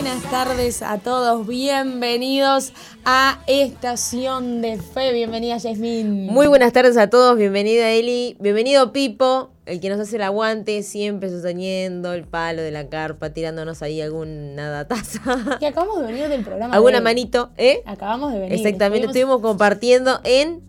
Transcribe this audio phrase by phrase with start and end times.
[0.00, 1.44] buenas tardes a todos.
[1.46, 2.72] Bienvenidos
[3.04, 5.12] a Estación de Fe.
[5.12, 6.26] Bienvenida, Yasmin.
[6.26, 7.36] Muy buenas tardes a todos.
[7.36, 8.36] Bienvenida, Eli.
[8.38, 13.30] Bienvenido, Pipo, el que nos hace el aguante, siempre sosteniendo el palo de la carpa,
[13.30, 15.20] tirándonos ahí alguna dataza.
[15.58, 16.74] Que acabamos de venir del programa.
[16.74, 17.82] Alguna de- manito, ¿eh?
[17.84, 18.54] Acabamos de venir.
[18.54, 19.06] Exactamente.
[19.08, 20.62] Estuvimos- Estuvimos compartiendo en.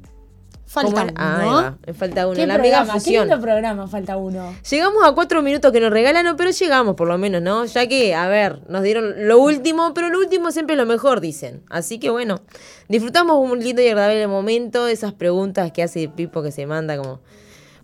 [0.71, 1.13] Falta ¿cómo uno.
[1.17, 2.36] Ah, falta uno.
[2.36, 2.93] ¿Qué La mega programa?
[2.93, 3.27] ¿Qué fusión.
[3.27, 3.88] lindo programa?
[3.88, 4.54] Falta uno.
[4.69, 7.65] Llegamos a cuatro minutos que nos regalan, no, pero llegamos por lo menos, ¿no?
[7.65, 11.21] Ya que, a ver, nos dieron lo último, pero lo último siempre es lo mejor,
[11.21, 11.63] dicen.
[11.71, 12.41] Así que bueno,
[12.87, 17.19] disfrutamos un lindo y agradable momento, esas preguntas que hace Pipo que se manda como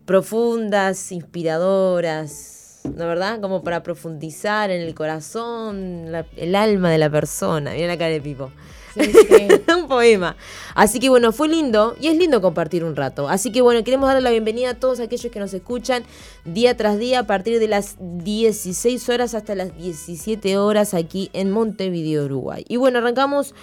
[0.05, 3.40] profundas, inspiradoras, ¿no verdad?
[3.41, 7.71] Como para profundizar en el corazón, la- el alma de la persona.
[7.73, 8.52] Mira la cara de Pipo.
[8.95, 9.48] Sí, sí.
[9.77, 10.38] un poema.
[10.73, 13.27] Así que bueno, fue lindo y es lindo compartir un rato.
[13.27, 16.04] Así que bueno, queremos darle la bienvenida a todos aquellos que nos escuchan
[16.45, 21.52] día tras día a partir de las 16 horas hasta las 17 horas aquí en
[21.52, 22.63] Montevideo, Uruguay.
[22.68, 23.54] Y bueno, arrancamos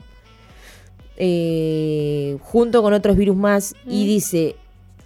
[1.16, 3.74] eh, junto con otros virus más.
[3.86, 4.06] Y Mm.
[4.06, 4.56] dice,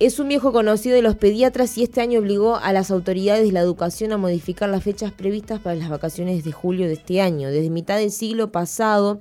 [0.01, 3.53] es un viejo conocido de los pediatras y este año obligó a las autoridades de
[3.53, 7.51] la educación a modificar las fechas previstas para las vacaciones de julio de este año.
[7.51, 9.21] Desde mitad del siglo pasado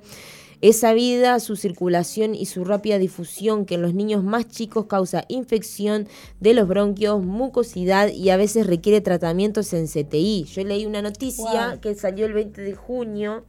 [0.60, 5.24] es sabida su circulación y su rápida difusión que en los niños más chicos causa
[5.28, 6.06] infección
[6.40, 10.44] de los bronquios, mucosidad y a veces requiere tratamientos en CTI.
[10.44, 11.80] Yo leí una noticia Wow.
[11.80, 13.44] que salió el 20 de junio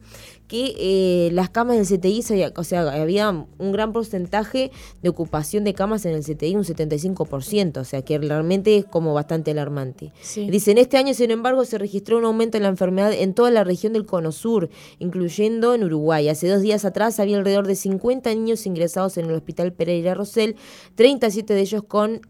[0.52, 4.70] que eh, las camas del CTI, se- o sea, había un gran porcentaje
[5.02, 9.14] de ocupación de camas en el CTI, un 75%, o sea, que realmente es como
[9.14, 10.12] bastante alarmante.
[10.20, 10.50] Sí.
[10.50, 13.50] Dice, en este año, sin embargo, se registró un aumento en la enfermedad en toda
[13.50, 14.68] la región del Cono Sur,
[14.98, 16.28] incluyendo en Uruguay.
[16.28, 20.56] Hace dos días atrás había alrededor de 50 niños ingresados en el Hospital Pereira Rosell,
[20.96, 22.20] 37 de ellos con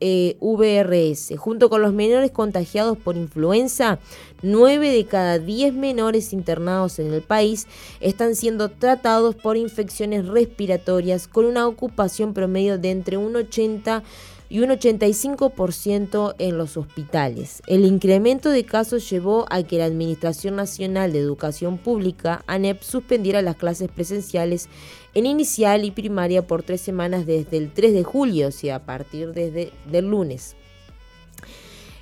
[0.00, 1.36] eh, VRS.
[1.36, 3.98] Junto con los menores contagiados por influenza,
[4.42, 7.66] 9 de cada 10 menores internados en el país
[8.00, 14.02] están siendo tratados por infecciones respiratorias con una ocupación promedio de entre un 80
[14.48, 17.62] y un 85% en los hospitales.
[17.66, 23.42] El incremento de casos llevó a que la Administración Nacional de Educación Pública, ANEP, suspendiera
[23.42, 24.68] las clases presenciales
[25.16, 28.84] en inicial y primaria por tres semanas desde el 3 de julio, o sea, a
[28.84, 30.54] partir desde del lunes.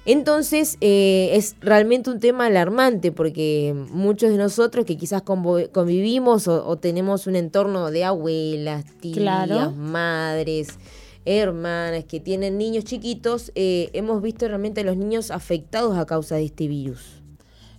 [0.07, 6.67] Entonces eh, es realmente un tema alarmante porque muchos de nosotros que quizás convivimos o,
[6.67, 9.71] o tenemos un entorno de abuelas, tías, Claro.
[9.71, 10.79] madres,
[11.25, 16.35] hermanas que tienen niños chiquitos, eh, hemos visto realmente a los niños afectados a causa
[16.35, 17.23] de este virus.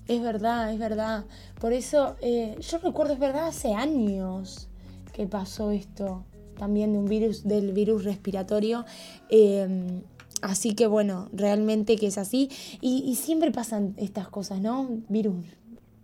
[0.08, 1.26] Es verdad, es verdad.
[1.60, 4.68] Por eso, eh, yo recuerdo, es verdad, hace años
[5.16, 6.26] que pasó esto,
[6.58, 8.84] también de un virus, del virus respiratorio.
[9.30, 10.02] Eh,
[10.42, 12.50] así que bueno, realmente que es así.
[12.82, 14.90] Y, y siempre pasan estas cosas, ¿no?
[15.08, 15.46] Virus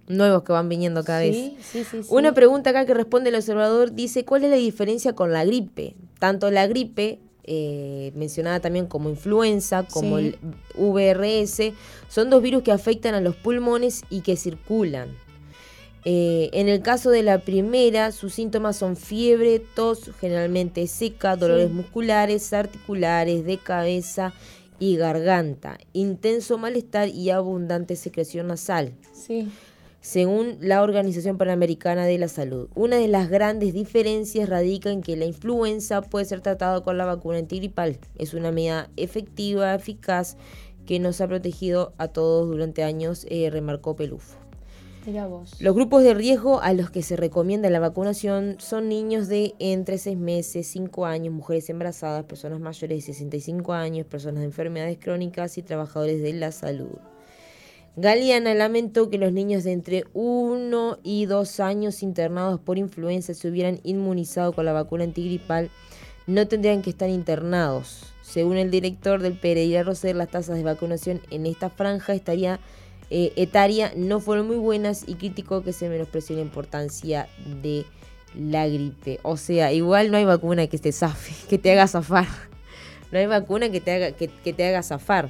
[0.07, 1.35] nuevos que van viniendo cada vez.
[1.35, 2.09] Sí, sí, sí, sí.
[2.09, 5.95] Una pregunta acá que responde el observador dice, ¿cuál es la diferencia con la gripe?
[6.19, 10.37] Tanto la gripe, eh, mencionada también como influenza, como el
[10.75, 11.73] VRS,
[12.09, 15.09] son dos virus que afectan a los pulmones y que circulan.
[16.03, 21.67] Eh, en el caso de la primera, sus síntomas son fiebre, tos, generalmente seca, dolores
[21.67, 21.73] Sí.
[21.73, 24.33] musculares, articulares, de cabeza
[24.79, 29.47] y garganta, intenso malestar y abundante secreción nasal Sí.
[29.99, 32.67] según la Organización Panamericana de la Salud.
[32.73, 37.05] Una de las grandes diferencias radica en que la influenza puede ser tratada con la
[37.05, 37.99] vacuna antigripal.
[38.17, 40.35] Es una medida efectiva, eficaz,
[40.87, 44.40] que nos ha protegido a todos durante años, eh, remarcó Pelufo.
[45.59, 49.97] Los grupos de riesgo a los que se recomienda la vacunación son niños de entre
[49.97, 55.57] 6 meses, 5 años, mujeres embarazadas, personas mayores de 65 años, personas de enfermedades crónicas
[55.57, 56.99] y trabajadores de la salud.
[57.95, 63.49] Galeana lamentó que los niños de entre 1 y 2 años internados por influenza se
[63.49, 65.71] hubieran inmunizado con la vacuna antigripal
[66.27, 68.13] no tendrían que estar internados.
[68.21, 72.59] Según el director del Pereira Roser, las tasas de vacunación en esta franja estaría
[73.13, 77.27] eh, etaria no fueron muy buenas y criticó que se menospreció la importancia
[77.61, 77.85] de
[78.33, 79.19] la gripe.
[79.23, 82.27] O sea, igual no hay vacuna que te zafe, que te haga zafar.
[83.11, 85.29] No hay vacuna que te haga, que, que te haga zafar.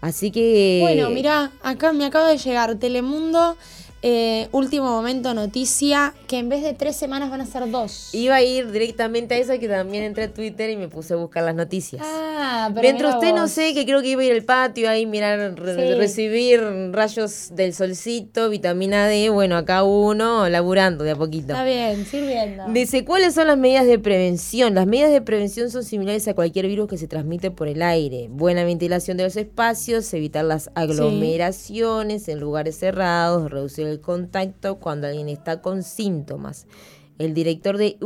[0.00, 0.80] Así que.
[0.80, 3.56] Bueno, mirá, acá me acaba de llegar Telemundo,
[4.02, 8.10] eh, último momento noticia, que en vez de tres semanas van a ser dos.
[8.14, 11.16] Iba a ir directamente a eso que también entré a Twitter y me puse a
[11.16, 12.02] buscar las noticias.
[12.04, 15.06] Ah, pero Mientras usted no sé, que creo que iba a ir al patio ahí,
[15.06, 16.62] mirar, re- recibir
[16.92, 21.52] rayos del solcito, vitamina D, bueno, acá uno laburando de a poquito.
[21.54, 22.64] Está bien, sirviendo.
[22.68, 24.74] Dice, ¿cuáles son las medidas de prevención?
[24.74, 28.28] Las medidas de prevención son similares a cualquier virus que se transmite por el aire.
[28.30, 35.06] Buena ventilación de los espacios, evitar las aglomeraciones en lugares cerrados, reducir el contacto cuando
[35.06, 36.66] alguien está con síntomas.
[37.18, 37.98] El director de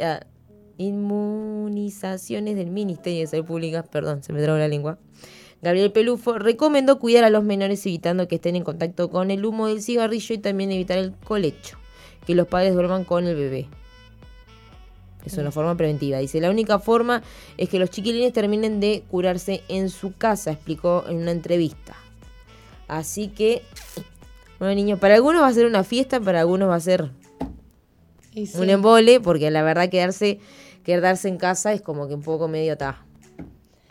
[0.00, 0.20] ah,
[0.78, 4.98] inmunizaciones del Ministerio de Salud Pública, perdón, se me trabó la lengua,
[5.62, 9.68] Gabriel Pelufo recomendó cuidar a los menores evitando que estén en contacto con el humo
[9.68, 11.78] del cigarrillo y también evitar el colecho,
[12.26, 13.68] que los padres duerman con el bebé.
[15.24, 16.18] Es una forma preventiva.
[16.18, 17.22] Dice, la única forma
[17.56, 21.94] es que los chiquilines terminen de curarse en su casa, explicó en una entrevista.
[22.98, 23.62] Así que,
[24.58, 27.10] bueno, niños, para algunos va a ser una fiesta, para algunos va a ser
[28.34, 28.48] sí.
[28.58, 30.40] un embole, porque la verdad quedarse,
[30.84, 33.04] quedarse en casa es como que un poco medio ta.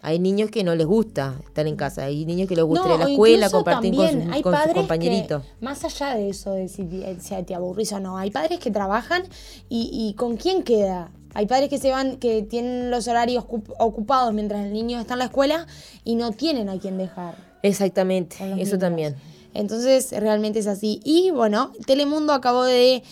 [0.03, 2.93] Hay niños que no les gusta estar en casa, hay niños que les gusta ir
[2.93, 5.43] a la escuela, compartir con, sus- hay con sus padres compañeritos.
[5.43, 8.59] que, más allá de eso, de si, te- si te aburrís o no, hay padres
[8.59, 9.23] que trabajan
[9.69, 11.11] y, y ¿con quién queda?
[11.33, 15.13] Hay padres que se van, que tienen los horarios ocup- ocupados mientras el niño está
[15.13, 15.65] en la escuela
[16.03, 17.50] y no tienen a quién dejar.
[17.63, 19.15] Exactamente, eso también.
[19.53, 21.01] Entonces, realmente es así.
[21.03, 23.03] Y bueno, Telemundo acabó de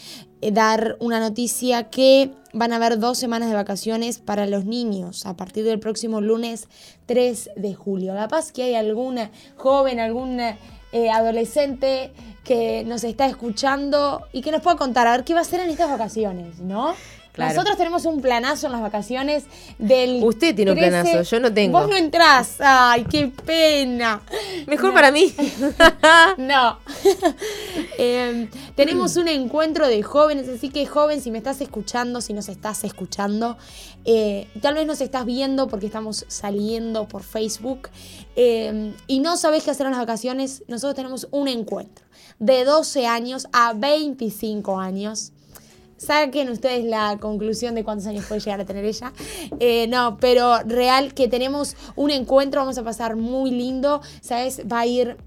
[0.42, 5.26] eh, dar una noticia que van a haber dos semanas de vacaciones para los niños
[5.26, 6.68] a partir del próximo lunes
[7.08, 8.14] 3 de julio.
[8.14, 12.12] Capaz que hay alguna joven, algún eh, adolescente
[12.44, 15.60] que nos está escuchando y que nos pueda contar a ver qué va a hacer
[15.60, 16.96] en estas vacaciones, ¿no?
[17.40, 17.54] Claro.
[17.54, 19.46] Nosotros tenemos un planazo en las vacaciones
[19.78, 20.22] del.
[20.24, 21.02] Usted tiene un 13.
[21.02, 21.80] planazo, yo no tengo.
[21.80, 22.58] Vos no entrás.
[22.60, 24.22] Ay, qué pena.
[24.68, 25.34] Mejor para mí.
[26.38, 26.80] No.
[28.02, 32.48] Eh, tenemos un encuentro de jóvenes, así que joven, si me estás escuchando, si nos
[32.48, 33.58] estás escuchando,
[34.06, 37.90] eh, tal vez nos estás viendo porque estamos saliendo por Facebook
[38.38, 42.06] eh, y no sabés qué hacer en las vacaciones, nosotros tenemos un encuentro
[42.40, 45.34] de 12 años a 25 años.
[46.00, 49.12] Saquen ustedes la conclusión de cuántos años puede llegar a tener ella.
[49.60, 54.02] Eh, no, pero real que tenemos un encuentro, vamos a pasar muy lindo.
[54.22, 54.62] ¿Sabes?
[54.72, 55.18] Va a ir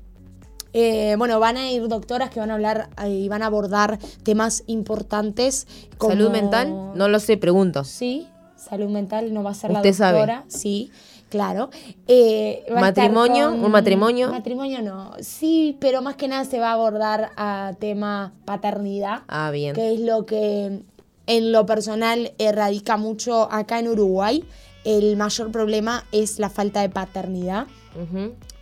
[0.74, 3.98] eh, bueno, van a ir doctoras que van a hablar eh, y van a abordar
[4.22, 5.66] temas importantes.
[5.98, 6.92] como- ¿Salud mental?
[6.94, 7.84] No lo sé, pregunto.
[7.84, 8.26] Sí,
[8.56, 10.18] salud mental no va a ser Usted la sabe.
[10.20, 10.44] doctora.
[10.48, 10.90] Sí,
[11.32, 11.70] claro.
[12.06, 13.48] Eh, ¿Matrimonio?
[13.50, 14.30] con- ¿Un matrimonio?
[14.30, 15.12] Matrimonio no.
[15.20, 19.74] Sí, pero más que nada se va a abordar a tema paternidad Ah, bien.
[19.74, 20.82] que es lo que
[21.26, 24.44] en lo personal erradica mucho acá en Uruguay.
[24.84, 27.66] El mayor problema es la falta de paternidad.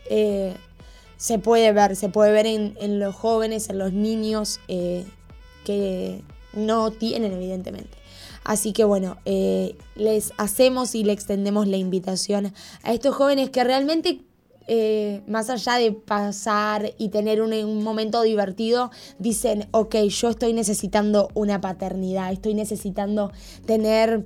[0.08, 0.54] Eh,
[1.16, 5.04] se puede ver, se puede ver en, en los jóvenes, en los niños eh,
[5.64, 6.22] que
[6.52, 7.96] no tienen, evidentemente.
[8.44, 13.62] Así que bueno, eh, les hacemos y le extendemos la invitación a estos jóvenes que
[13.64, 14.22] realmente,
[14.66, 21.28] eh, más allá de pasar y tener un, momento divertido, dicen, ok, yo estoy necesitando
[21.34, 23.30] una paternidad, estoy necesitando
[23.66, 24.24] tener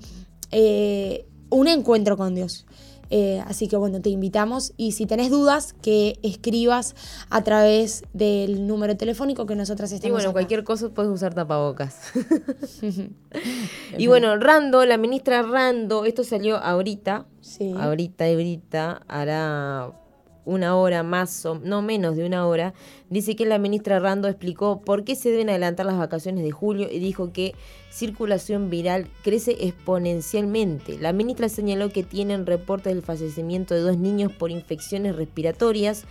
[0.53, 2.67] eh, un encuentro con Dios.
[3.17, 6.97] Eh, así que bueno, te invitamos y si tenés dudas, que escribas
[7.31, 10.09] a través del número telefónico que nosotras estamos.
[10.09, 11.97] Y bueno, cualquier cosa puedes usar tapabocas.
[13.99, 17.27] y bueno, Rando, la ministra Rando, esto salió ahorita.
[17.41, 17.73] Sí.
[17.79, 19.93] Ahorita, ahorita, hará
[20.45, 22.75] una hora más o no menos de una hora,
[23.11, 26.89] dice que la ministra Rando explicó por qué se deben adelantar las vacaciones de julio
[26.91, 27.55] y dijo que
[27.91, 30.99] circulación viral crece exponencialmente.
[30.99, 36.05] La ministra señaló que tienen reportes del fallecimiento de dos niños por infecciones respiratorias,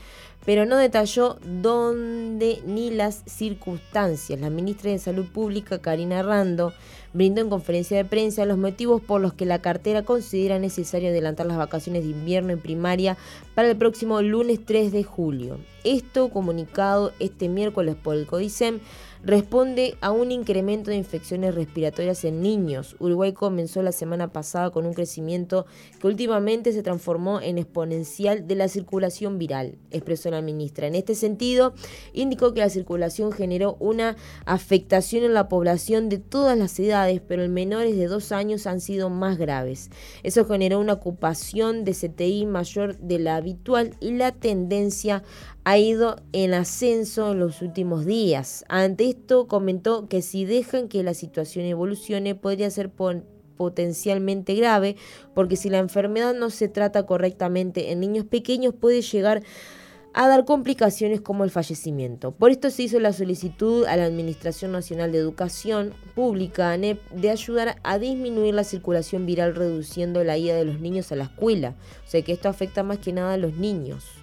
[0.46, 4.40] pero no detalló dónde ni las circunstancias.
[4.40, 6.74] La ministra de Salud Pública, Karina Rando,
[7.13, 11.46] brindó en conferencia de prensa los motivos por los que la cartera considera necesario adelantar
[11.46, 13.17] las vacaciones de invierno en primaria
[13.55, 15.58] para el próximo lunes 3 de julio.
[15.84, 18.79] Esto comunicado este miércoles por el CODICEM
[19.24, 22.96] responde a un incremento de infecciones respiratorias en niños.
[23.00, 25.65] Uruguay comenzó la semana pasada con un crecimiento
[26.00, 30.88] que últimamente se transformó en exponencial de la circulación viral, expresó la ministra.
[30.88, 31.74] En este sentido,
[32.12, 37.44] indicó que la circulación generó una afectación en la población de todas las edades, pero
[37.44, 39.89] en menores de dos años han sido más graves.
[40.24, 45.24] Eso generó una ocupación de CTI mayor de la habitual y la tendencia
[45.65, 48.65] ha ido en ascenso en los últimos días.
[48.67, 52.91] Ante esto comentó que si dejan que la situación evolucione podría ser
[53.58, 54.96] potencialmente grave
[55.34, 59.43] porque si la enfermedad no se trata correctamente en niños pequeños puede llegar
[60.15, 62.32] a dar complicaciones como el fallecimiento.
[62.32, 67.32] Por esto se hizo la solicitud a la Administración Nacional de Educación Pública, ANEP, de
[67.32, 71.75] ayudar a disminuir la circulación viral reduciendo la ida de los niños a la escuela.
[72.05, 74.23] O sea que esto afecta más que nada a los niños.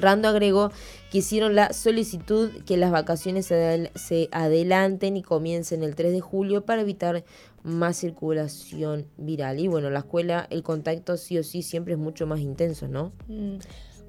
[0.00, 0.70] Rando agregó
[1.10, 6.64] que hicieron la solicitud que las vacaciones se adelanten y comiencen el 3 de julio
[6.64, 7.24] para evitar
[7.62, 9.60] más circulación viral.
[9.60, 13.12] Y bueno, la escuela, el contacto sí o sí siempre es mucho más intenso, ¿no?
[13.28, 13.56] Mm.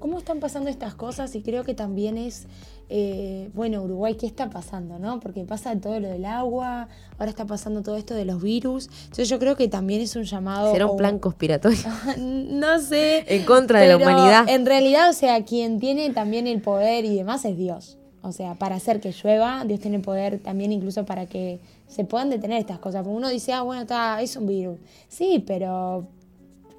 [0.04, 1.34] ¿Cómo están pasando estas cosas?
[1.34, 2.46] Y creo que también es
[2.90, 4.98] eh, bueno, Uruguay, ¿qué está pasando?
[4.98, 5.18] ¿no?
[5.18, 8.90] Porque pasa todo lo del agua, ahora está pasando todo esto de los virus.
[9.04, 10.72] Entonces yo creo que también es un llamado...
[10.72, 11.78] ¿Será un plan conspiratorio?
[12.18, 13.24] no sé.
[13.34, 14.46] En contra de la humanidad.
[14.46, 17.96] En realidad, o sea, quien tiene también el poder y demás es Dios.
[18.20, 22.28] O sea, para hacer que llueva, Dios tiene poder también incluso para que se puedan
[22.28, 23.04] detener estas cosas.
[23.04, 24.78] Porque uno dice, ah, bueno, está, es un virus.
[25.08, 26.08] Sí, pero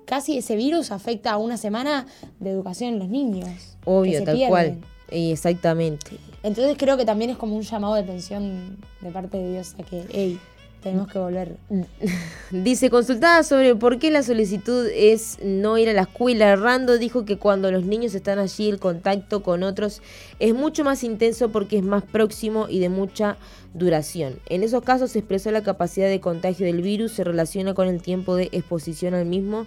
[0.05, 2.05] casi ese virus afecta a una semana
[2.39, 3.77] de educación en los niños.
[3.85, 4.77] Obvio, tal cual.
[5.09, 6.17] Exactamente.
[6.43, 9.83] Entonces creo que también es como un llamado de atención de parte de Dios a
[9.83, 10.39] que, hey,
[10.85, 11.57] tenemos que volver.
[12.51, 17.25] Dice, consultada sobre por qué la solicitud es no ir a la escuela, Rando dijo
[17.25, 20.03] que cuando los niños están allí el contacto con otros
[20.37, 23.37] es mucho más intenso porque es más próximo y de mucha
[23.73, 24.35] duración.
[24.45, 28.03] En esos casos se expresó la capacidad de contagio del virus, se relaciona con el
[28.03, 29.65] tiempo de exposición al mismo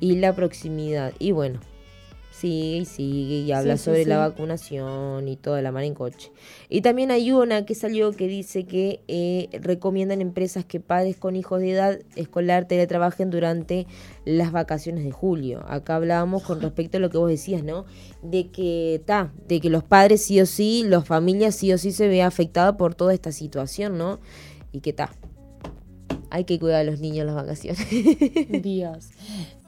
[0.00, 1.12] y la proximidad.
[1.18, 1.60] Y bueno,
[2.44, 6.30] sigue y sigue y habla sobre la vacunación y toda la mar en coche.
[6.68, 11.36] Y también hay una que salió que dice que eh, recomiendan empresas que padres con
[11.36, 13.86] hijos de edad escolar teletrabajen durante
[14.26, 15.64] las vacaciones de julio.
[15.66, 17.86] Acá hablábamos con respecto a lo que vos decías, ¿no?
[18.22, 21.92] De que ta, de que los padres sí o sí, las familias sí o sí
[21.92, 24.20] se ve afectada por toda esta situación, ¿no?
[24.70, 25.14] Y que ta.
[26.28, 27.86] Hay que cuidar a los niños en las vacaciones.
[28.62, 29.10] Dios.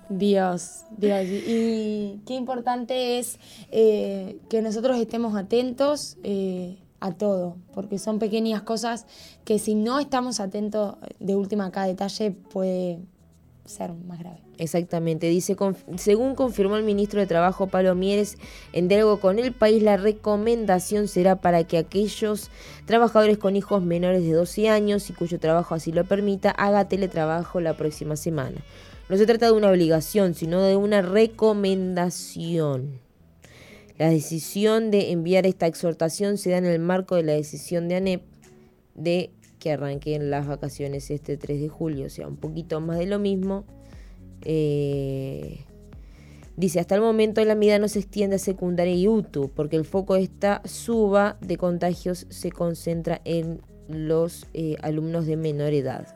[0.09, 1.25] Dios, Dios.
[1.27, 3.39] Y qué importante es
[3.71, 9.07] eh, que nosotros estemos atentos eh, a todo, porque son pequeñas cosas
[9.45, 13.01] que si no estamos atentos de última a cada detalle puede
[13.65, 14.41] ser más grave.
[14.59, 15.57] Exactamente, dice,
[15.97, 18.39] según confirmó el ministro de Trabajo Pablo Mieres
[18.73, 22.51] en diálogo con el país, la recomendación será para que aquellos
[22.87, 27.61] trabajadores con hijos menores de 12 años y cuyo trabajo así lo permita, haga teletrabajo
[27.61, 28.63] la próxima semana.
[29.09, 33.01] No se trata de una obligación, sino de una recomendación.
[33.99, 37.97] La decisión de enviar esta exhortación se da en el marco de la decisión de
[37.97, 38.23] ANEP
[38.95, 43.07] de que arranquen las vacaciones este 3 de julio, o sea, un poquito más de
[43.07, 43.65] lo mismo.
[44.43, 45.61] Eh,
[46.57, 49.85] dice, hasta el momento la medida no se extiende a secundaria y UTU, porque el
[49.85, 56.16] foco de esta suba de contagios se concentra en los eh, alumnos de menor edad.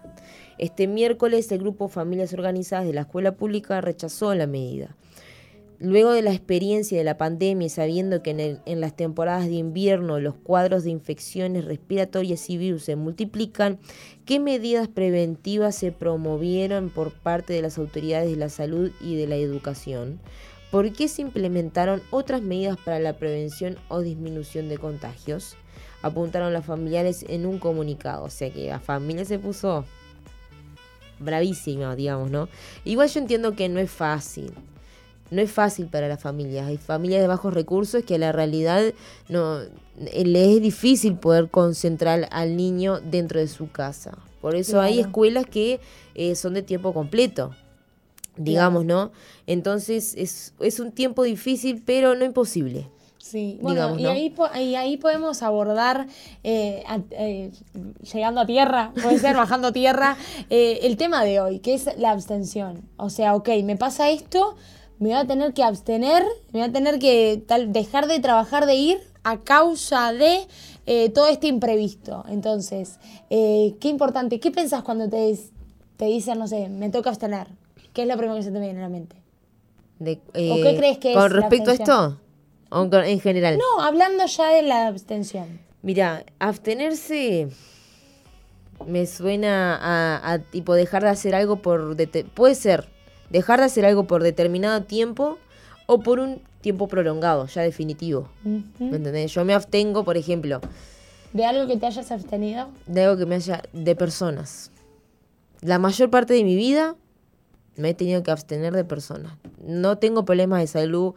[0.60, 4.94] Este miércoles el grupo Familias Organizadas de la Escuela Pública rechazó la medida.
[5.78, 10.20] Luego de la experiencia de la pandemia y sabiendo que en, las temporadas de invierno
[10.20, 13.78] los cuadros de infecciones respiratorias y virus se multiplican,
[14.26, 19.28] ¿qué medidas preventivas se promovieron por parte de las autoridades de la salud y de
[19.28, 20.20] la educación?
[20.70, 25.56] ¿Por qué se implementaron otras medidas para la prevención o disminución de contagios?
[26.02, 29.86] Apuntaron los familiares en un comunicado, o sea que la familia se puso
[31.20, 32.48] bravísima, digamos, ¿no?
[32.84, 34.52] Igual yo entiendo que no es fácil.
[35.30, 36.66] no es fácil para las familias.
[36.66, 38.92] Hay familias de bajos recursos que la realidad
[39.28, 44.18] no eh, le es difícil poder concentrar al niño dentro de su casa.
[44.40, 45.80] Por eso hay escuelas que
[46.14, 47.54] eh, son de tiempo completo,
[48.36, 49.12] digamos, ¿no?
[49.46, 52.88] Entonces es, es un tiempo difícil, pero no imposible.
[53.22, 56.06] Sí, bueno, digamos, y, ahí, po- y ahí podemos abordar,
[56.42, 57.52] eh, a- eh,
[58.12, 60.16] llegando a tierra, puede ser bajando a tierra,
[60.50, 62.88] eh, el tema de hoy, que es la abstención.
[62.96, 64.56] O sea, ok, me pasa esto,
[64.98, 68.64] me voy a tener que abstener, me voy a tener que tal, dejar de trabajar,
[68.64, 70.46] de ir a causa de
[71.14, 72.24] todo este imprevisto.
[72.28, 72.98] Entonces,
[73.28, 75.38] qué importante, ¿qué pensás cuando te,
[75.98, 77.48] te dicen, no sé, me toca abstener?
[77.92, 79.16] ¿Qué es lo primero que se te viene a la mente?
[79.98, 80.18] De,
[80.50, 82.10] ¿O qué crees que es ¿Con la respecto a abstención?
[82.16, 82.29] esto?
[82.70, 83.58] ¿O con- en general?
[83.58, 85.60] No, hablando ya de la abstención.
[85.82, 87.48] Mira, abstenerse
[88.86, 91.96] me suena a, a, tipo dejar de hacer algo por...
[92.34, 92.88] puede ser
[93.28, 95.38] dejar de hacer algo por determinado tiempo
[95.86, 98.28] o por un tiempo prolongado, ya definitivo.
[98.44, 99.32] ¿Me entendés?
[99.32, 100.60] Yo me abstengo, por ejemplo,
[101.32, 102.68] ¿De algo que te hayas abstenido?
[102.86, 103.62] de algo que me haya...
[103.72, 104.70] de personas.
[105.60, 106.96] La mayor parte de mi vida
[107.76, 109.34] me he tenido que abstener de personas.
[109.64, 111.14] No tengo problemas de salud.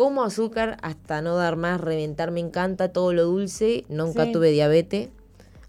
[0.00, 3.84] Como azúcar hasta no dar más, reventar, me encanta todo lo dulce.
[3.90, 4.32] Nunca Sí.
[4.32, 5.10] tuve diabetes.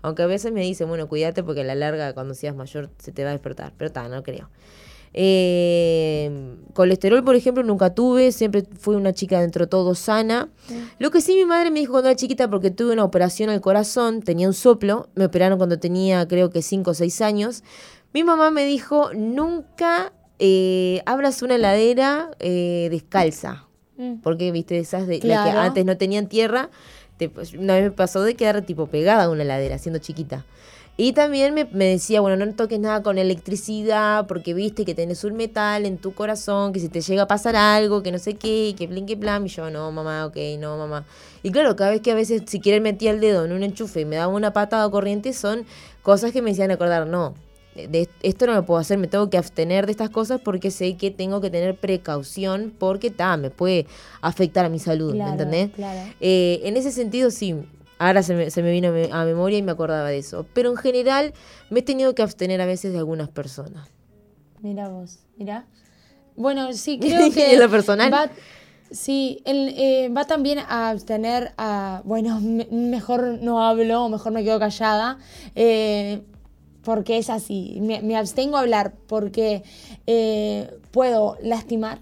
[0.02, 3.12] Aunque a veces me dicen, bueno, cuídate porque a la larga cuando seas mayor se
[3.12, 3.74] te va a despertar.
[3.78, 4.50] Pero está, no creo.
[5.14, 8.32] Eh, colesterol, por ejemplo, nunca tuve.
[8.32, 10.48] Siempre fui una chica dentro de todo sana.
[10.98, 13.60] Lo que sí mi madre me dijo cuando era chiquita, porque tuve una operación al
[13.60, 15.10] corazón, tenía un soplo.
[15.14, 17.64] Me operaron cuando tenía creo que 5 o 6 años.
[18.14, 23.68] Mi mamá me dijo, nunca eh, abras una heladera eh, descalza.
[24.02, 24.22] Mm.
[24.22, 25.60] Porque, viste, esas de la que Claro.
[25.60, 26.70] antes no tenían tierra.
[27.18, 27.30] te-
[27.60, 30.44] una vez me pasó de quedar tipo pegada a una heladera, siendo chiquita.
[30.98, 35.24] Y también me, me decía, bueno, no toques nada con electricidad, porque viste que tenés
[35.24, 38.34] un metal en tu corazón, que si te llega a pasar algo, que no sé
[38.34, 39.46] qué, y que blin, que plan.
[39.46, 41.06] Y yo, no, mamá, ok, no, mamá.
[41.44, 44.02] Y claro, cada vez que a veces, si quieren metía el dedo en un enchufe
[44.02, 45.66] y me daba una patada corriente, son
[46.02, 47.36] cosas que me hacían acordar, no,
[47.76, 50.98] de esto no lo puedo hacer, me tengo que abstener de estas cosas porque sé
[50.98, 53.88] que tengo que tener precaución porque ta, me puede
[54.22, 55.70] afectar a mi salud, Claro, ¿me entendés?
[55.76, 56.00] claro.
[56.20, 57.56] Eh, en ese sentido sí,
[57.98, 60.46] ahora se me, se me vino a, me- a memoria y me acordaba de eso,
[60.54, 61.34] pero en general
[61.70, 63.88] me he tenido que abstener a veces de algunas personas.
[64.62, 65.66] Mira vos, mira.
[66.36, 67.54] Bueno, sí, creo que.
[67.54, 68.14] ¿En lo personal?
[68.14, 68.30] Va,
[68.92, 72.02] sí, el, eh, va también a abstener a.
[72.06, 75.18] Bueno, me- mejor no hablo, mejor me quedo callada.
[75.56, 76.22] eh,
[76.84, 77.78] porque es así.
[77.82, 79.64] Me, me abstengo a hablar porque
[80.08, 82.00] eh, puedo lastimar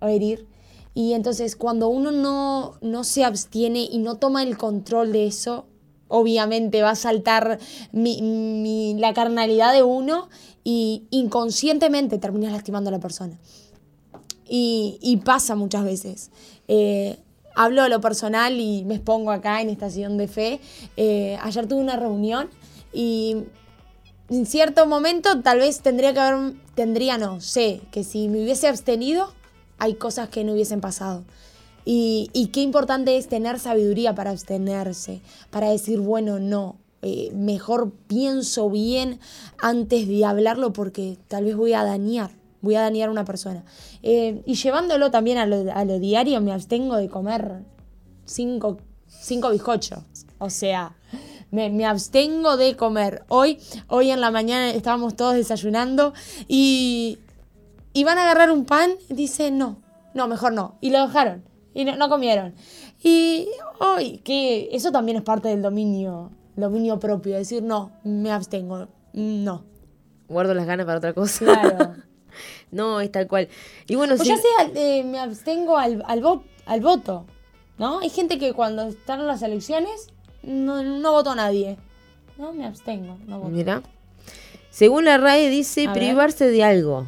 [0.00, 0.46] o herir.
[0.94, 5.66] Y entonces, cuando uno no, no se abstiene y no toma el control de eso,
[6.08, 7.58] obviamente va a saltar
[7.92, 10.28] mi- mi- la carnalidad de uno
[10.64, 13.38] y inconscientemente terminas lastimando a la persona.
[14.48, 16.30] Y, y pasa muchas veces.
[16.68, 17.18] Eh,
[17.54, 20.60] hablo de lo personal y me expongo acá en Estación de Fe.
[20.96, 22.48] Eh, ayer tuve una reunión
[22.92, 23.36] y
[24.28, 28.68] en cierto momento tal vez tendría que haber, tendría no, sé que si me hubiese
[28.68, 29.32] abstenido
[29.78, 31.24] hay cosas que no hubiesen pasado.
[31.84, 37.92] Y, y qué importante es tener sabiduría para abstenerse, para decir, bueno, no, eh, mejor
[38.08, 39.20] pienso bien
[39.58, 43.64] antes de hablarlo porque tal vez voy a dañar, voy a dañar a una persona.
[44.02, 47.62] Eh, y llevándolo también a lo, a lo diario, me abstengo de comer
[48.24, 50.00] cinco, cinco bizcochos.
[50.38, 50.95] O sea,
[51.50, 53.24] me, me abstengo de comer.
[53.28, 56.12] Hoy, hoy en la mañana estábamos todos desayunando
[56.48, 57.18] y,
[57.92, 59.78] y van a agarrar un pan y dicen no,
[60.14, 60.76] no, mejor no.
[60.80, 62.54] Y lo dejaron y no, no comieron.
[63.02, 63.48] Y
[63.80, 69.64] hoy, que eso también es parte del dominio, dominio propio, decir no, me abstengo, no.
[70.28, 71.44] Guardo las ganas para otra cosa.
[71.44, 71.94] Claro.
[72.72, 73.48] no, es tal cual.
[73.86, 77.26] Y bueno, O sí- ya sea, eh, me abstengo al, al, vo- al voto,
[77.78, 78.00] ¿no?
[78.00, 80.08] Hay gente que cuando están en las elecciones
[80.46, 81.76] no, no votó a nadie.
[82.38, 83.50] No, me abstengo, no voto.
[83.50, 83.82] Mira.
[84.70, 86.02] Según la RAE dice A ver.
[86.02, 87.06] privarse de algo,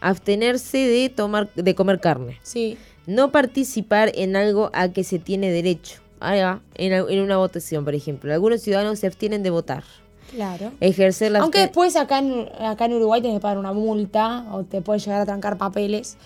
[0.00, 5.50] abstenerse de tomar de comer carne, Sí, no participar en algo a que se tiene
[5.50, 6.00] derecho.
[6.20, 8.32] Ahí va, en, en una votación, por ejemplo.
[8.32, 9.84] Algunos ciudadanos se abstienen de votar.
[10.30, 10.72] claro.
[10.80, 14.46] Ejercer la Aunque abste- después acá en, acá en Uruguay tenés que pagar una multa
[14.52, 16.16] o te puede llegar a trancar papeles.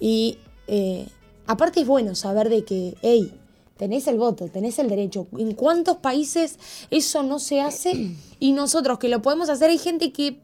[0.00, 1.06] Y eh,
[1.46, 3.32] aparte es bueno saber de que, hey,
[3.76, 5.26] tenés el voto, tenés el derecho.
[5.38, 6.58] ¿En cuántos países
[6.90, 8.12] eso no se hace?
[8.38, 10.40] Y nosotros que lo podemos hacer, hay gente que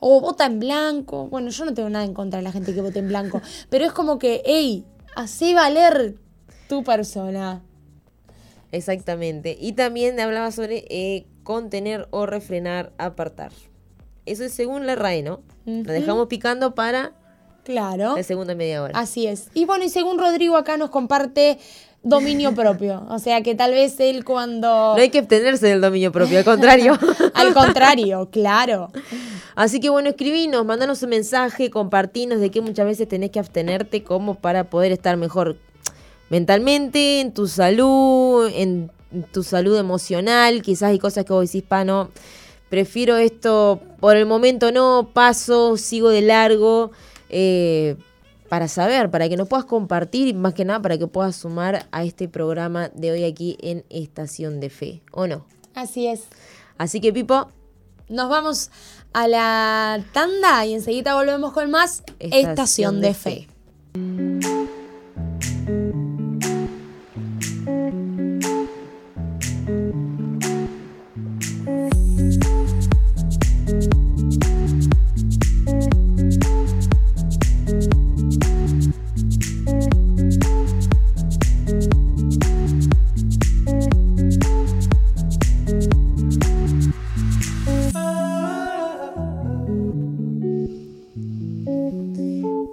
[0.00, 1.26] o vota en blanco.
[1.28, 3.40] Bueno, yo no tengo nada en contra de la gente que vota en blanco.
[3.70, 4.84] pero es como que, hey,
[5.16, 6.16] hacé valer
[6.68, 7.62] tu persona.
[8.72, 9.56] Exactamente.
[9.58, 13.52] Y también hablaba sobre eh, contener o refrenar, apartar.
[14.26, 15.40] Eso es según la RAE, ¿no?
[15.64, 17.12] Lo dejamos picando para
[17.68, 18.16] Claro.
[18.16, 18.98] La segunda media hora.
[18.98, 19.48] Así es.
[19.52, 21.58] Y bueno, y según Rodrigo acá nos comparte
[22.02, 23.04] dominio propio.
[23.08, 24.68] O sea que tal vez él cuando...
[24.68, 26.98] No hay que abstenerse del dominio propio, al contrario.
[27.34, 28.90] al contrario, claro.
[29.54, 34.02] Así que bueno, escribinos, mandanos un mensaje, compartinos de que muchas veces tenés que abstenerte
[34.04, 35.56] como para poder estar mejor
[36.30, 38.90] mentalmente, en tu salud, en
[39.32, 40.62] tu salud emocional.
[40.62, 42.10] Quizás hay cosas que vos decís, pa, no,
[42.68, 46.92] prefiero esto, por el momento no, paso, sigo de largo.
[47.30, 47.96] Eh,
[48.48, 51.86] para saber, para que nos puedas compartir y más que nada para que puedas sumar
[51.90, 55.44] a este programa de hoy aquí en Estación de Fe, ¿o no?
[55.74, 56.24] Así es.
[56.78, 57.48] Así que Pipo,
[58.08, 58.70] nos vamos
[59.12, 63.48] a la tanda y enseguida volvemos con más Estación, de, Fe.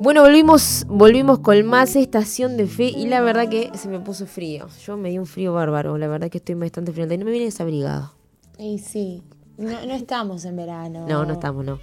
[0.06, 4.28] Bueno, volvimos, volvimos con más estación de fe y la verdad que se me puso
[4.28, 4.68] frío.
[4.86, 7.32] Yo me di un frío bárbaro, la verdad que estoy bastante frío y no me
[7.32, 8.14] viene desabrigado.
[8.60, 9.24] Y sí,
[9.58, 11.08] no, estamos en verano.
[11.08, 11.80] No, no estamos, no.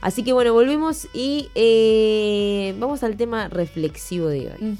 [0.00, 4.78] Así que bueno, volvimos y eh, vamos al tema reflexivo de hoy.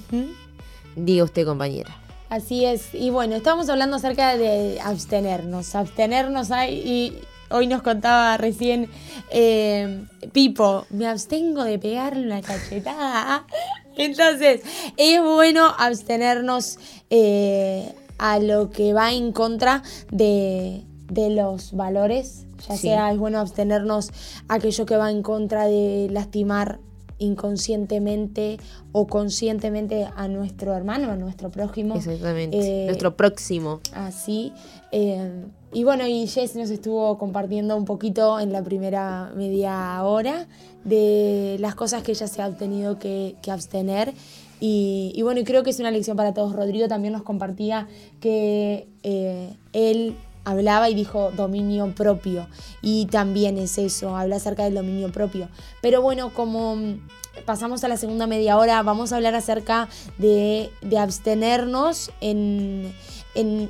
[0.96, 1.94] Diga usted, compañera.
[2.30, 2.94] Así es.
[2.94, 5.74] Y bueno, estamos hablando acerca de abstenernos.
[5.74, 7.18] Abstenernos hay, y
[7.50, 8.88] Hoy nos contaba recién
[9.30, 13.46] eh, Pipo, me abstengo de pegarle una cachetada.
[13.96, 14.62] Entonces,
[14.96, 16.78] es bueno abstenernos
[17.10, 22.46] eh, a lo que va en contra de, los valores.
[22.68, 24.10] Ya sea, es bueno abstenernos
[24.48, 26.80] a aquello que va en contra de lastimar
[27.18, 28.58] inconscientemente
[28.92, 31.96] o conscientemente a nuestro hermano, a nuestro prójimo.
[31.96, 32.58] Exactamente.
[32.58, 33.80] Eh, nuestro próximo.
[33.94, 34.52] Así.
[34.92, 40.46] Eh, y bueno, y Jess nos estuvo compartiendo un poquito en la primera media hora
[40.84, 44.14] de las cosas que ella se ha tenido que, abstener.
[44.58, 46.54] Y, bueno, y creo que es una lección para todos.
[46.54, 47.88] Rodrigo también nos compartía
[48.20, 52.46] que eh, él hablaba y dijo dominio propio.
[52.80, 55.48] Y también es eso, habla acerca del dominio propio.
[55.82, 56.76] Pero bueno, como
[57.44, 62.94] pasamos a la segunda media hora, vamos a hablar acerca de, abstenernos en,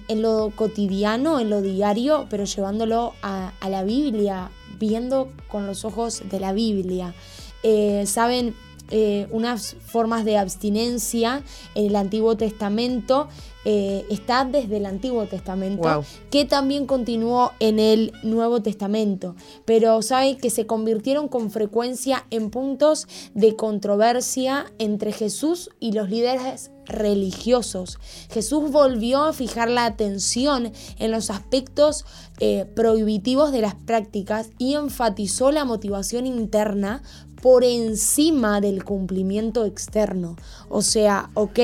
[0.08, 6.40] lo cotidiano, en lo diario, pero llevándolo a, la Biblia, viendo con los ojos de
[6.40, 7.14] la Biblia.
[7.62, 8.54] Eh, Saben,
[8.90, 11.42] eh, unas formas de abstinencia
[11.74, 13.28] en el Antiguo Testamento
[13.64, 20.36] eh, está desde el Antiguo Testamento, que también continuó en el Nuevo Testamento, pero sabe
[20.36, 27.98] que se convirtieron con frecuencia en puntos de controversia entre Jesús y los líderes religiosos.
[28.30, 32.04] Jesús volvió a fijar la atención en los aspectos
[32.40, 37.02] eh, prohibitivos de las prácticas y enfatizó la motivación interna
[37.42, 40.36] por encima del cumplimiento externo.
[40.68, 41.60] O sea, ok,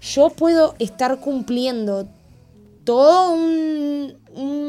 [0.00, 2.08] yo puedo estar cumpliendo
[2.84, 4.16] todo un,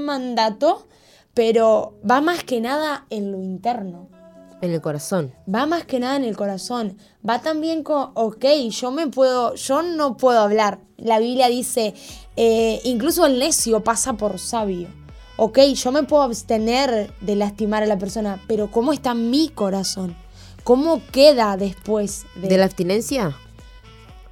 [0.06, 0.88] mandato,
[1.34, 4.08] pero va más que nada en lo interno.
[4.62, 5.34] En el corazón.
[5.54, 6.98] Va más que nada en el corazón.
[7.28, 10.80] Va también con, ok, yo me puedo, yo no puedo hablar.
[10.98, 11.94] La Biblia dice,
[12.36, 14.88] eh, incluso el necio pasa por sabio.
[15.36, 20.16] Ok, yo me puedo abstener de lastimar a la persona, pero ¿cómo está mi corazón?
[20.64, 22.48] ¿Cómo queda después de...
[22.48, 23.38] ¿De la abstinencia?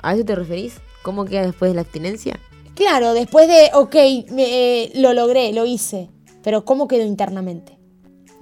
[0.02, 0.82] ¿A eso te referís?
[1.04, 2.40] ¿Cómo queda después de la abstinencia?
[2.74, 6.10] Claro, después de, ok, eh, lo logré, lo hice,
[6.44, 7.78] pero ¿cómo quedó internamente?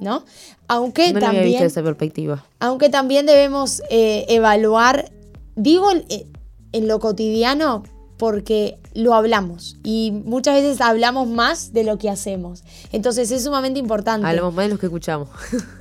[0.04, 0.24] ¿No?
[0.68, 1.46] Aunque no también...
[1.46, 2.46] visto esa perspectiva.
[2.60, 5.12] Aunque también debemos eh, evaluar,
[5.56, 6.28] digo eh,
[6.72, 7.84] en lo cotidiano,
[8.18, 12.64] porque lo hablamos y muchas veces hablamos más de lo que hacemos.
[12.92, 14.26] Entonces es sumamente importante.
[14.28, 15.30] Hablamos más de lo que escuchamos.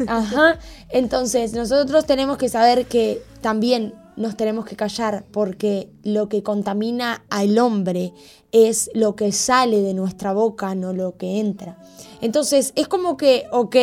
[0.09, 0.59] Ajá.
[0.89, 7.25] Entonces nosotros tenemos que saber que también nos tenemos que callar porque lo que contamina
[7.31, 8.13] al hombre
[8.53, 11.79] es lo que sale de nuestra boca, no lo que entra.
[12.21, 13.77] Entonces es como que, ok,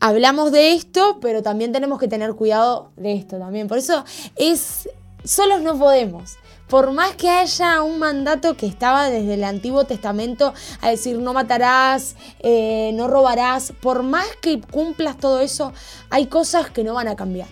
[0.00, 3.68] hablamos de esto, pero también tenemos que tener cuidado de esto también.
[3.68, 4.04] Por eso
[4.36, 4.88] es,
[5.24, 6.38] solos no podemos
[6.68, 11.32] por más que haya un mandato que estaba desde el Antiguo Testamento a decir no
[11.32, 15.72] matarás, eh, no robarás, por más que cumplas todo eso,
[16.10, 17.48] hay cosas que no van a cambiar.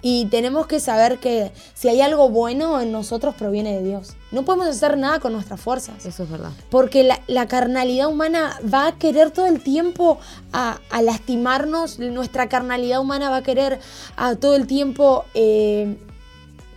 [0.00, 4.14] Y tenemos que saber que si hay algo bueno en nosotros proviene de Dios.
[4.30, 6.06] No podemos hacer nada con nuestras fuerzas.
[6.06, 6.52] Eso es verdad.
[6.70, 10.18] Porque la, carnalidad humana va a querer todo el tiempo
[10.52, 11.98] a, lastimarnos.
[11.98, 13.80] Nuestra carnalidad humana va a querer
[14.16, 15.96] a todo el tiempo eh,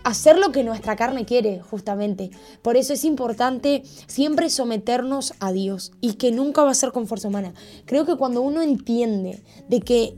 [0.03, 2.31] hacer lo que nuestra carne quiere, justamente.
[2.61, 7.07] Por eso es importante siempre someternos a Dios y que nunca va a ser con
[7.07, 7.53] fuerza humana.
[7.85, 10.15] Creo que cuando uno entiende de que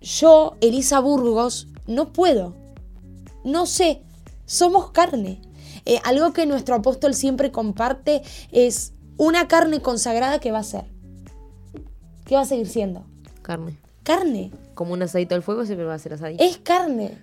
[0.00, 2.54] yo, Elisa Burgos, no puedo,
[3.44, 4.02] no sé,
[4.44, 5.40] somos carne.
[5.84, 10.84] Eh, algo que nuestro apóstol siempre comparte es una carne consagrada que va a ser.
[12.24, 13.04] ¿Qué va a seguir siendo?
[13.42, 13.78] Carne.
[14.02, 16.44] Carne como un aceite al fuego, siempre va a ser aceite.
[16.44, 17.18] Es carne.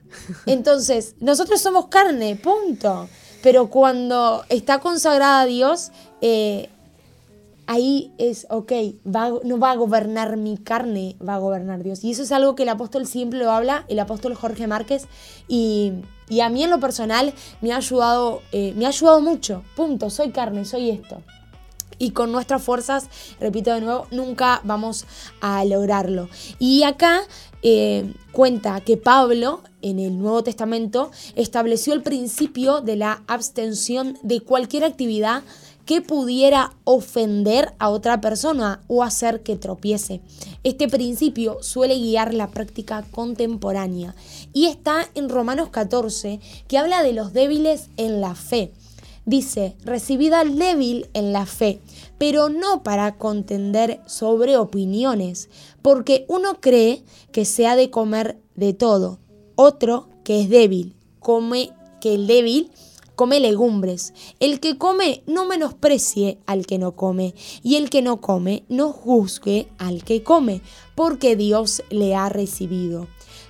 [0.47, 3.07] Entonces, nosotros somos carne, punto.
[3.43, 6.69] Pero cuando está consagrada a Dios, eh,
[7.73, 8.71] ahí es, ok,
[9.03, 12.03] no va a gobernar mi carne, va a gobernar Dios.
[12.03, 15.07] Y eso es algo que el apóstol siempre lo habla, el apóstol Jorge Márquez,
[15.47, 15.93] y,
[16.41, 20.31] a mí en lo personal me ha ayudado, eh, me ha ayudado mucho, punto, soy
[20.31, 21.21] carne, soy esto
[21.99, 23.07] y con nuestras fuerzas,
[23.39, 25.05] repito de nuevo, nunca vamos
[25.41, 26.27] a lograrlo.
[26.59, 27.21] Y acá
[27.61, 34.41] eh, cuenta que Pablo en el Nuevo Testamento estableció el principio de la abstención de
[34.41, 35.43] cualquier actividad
[35.85, 40.21] que pudiera ofender a otra persona o hacer que tropiece.
[40.63, 44.15] Este principio suele guiar la práctica contemporánea
[44.53, 48.71] y está en Romanos 14 que habla de los débiles en la fe.
[49.25, 51.79] Dice, recibida al débil en la fe,
[52.17, 55.49] pero no para contender sobre opiniones,
[55.81, 59.19] porque uno cree que se ha de comer de todo,
[59.55, 62.69] otro que es débil, come que el débil
[63.15, 64.13] come legumbres.
[64.39, 68.91] El que come no menosprecie al que no come, y el que no come no
[68.91, 70.61] juzgue al que come,
[70.95, 73.07] porque Dios le ha recibido.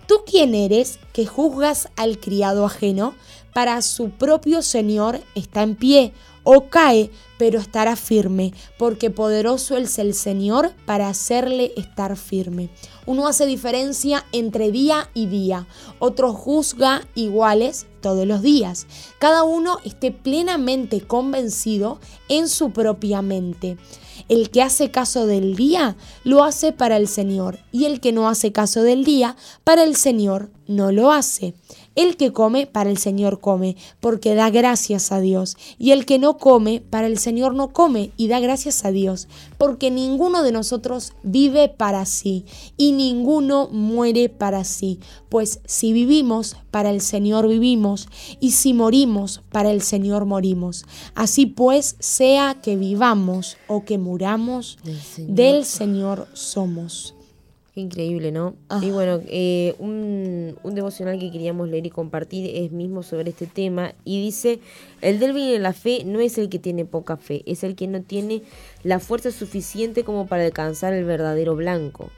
[0.07, 3.13] ¿Tú quién eres que juzgas al criado ajeno?
[3.53, 9.97] para su propio Señor está en pie o cae, pero estará firme, porque poderoso es
[9.97, 12.69] el Señor para hacerle estar firme.
[13.05, 15.67] Uno hace diferencia entre día y día,
[15.99, 18.87] otro juzga iguales todos los días.
[19.19, 23.77] Cada uno esté plenamente convencido en su propia mente.
[24.29, 28.29] El que hace caso del día lo hace para el Señor, y el que no
[28.29, 31.55] hace caso del día, para el Señor no lo hace.
[31.95, 35.57] El que come, para el Señor come, porque da gracias a Dios.
[35.77, 39.27] Y el que no come, para el Señor no come y da gracias a Dios,
[39.57, 42.45] porque ninguno de nosotros vive para sí
[42.77, 44.99] y ninguno muere para sí.
[45.29, 48.07] Pues si vivimos, para el Señor vivimos,
[48.39, 50.85] y si morimos, para el Señor morimos.
[51.13, 54.77] Así pues, sea que vivamos o que muramos,
[55.17, 57.13] del Señor somos.
[57.73, 58.55] Qué increíble, ¿no?
[58.83, 63.95] Y bueno, eh, un, devocional que queríamos leer y compartir es mismo sobre este tema
[64.05, 64.59] y dice,
[65.01, 67.87] el débil en la fe no es el que tiene poca fe, es el que
[67.87, 68.43] no tiene
[68.83, 72.11] la fuerza suficiente como para alcanzar el verdadero blanco.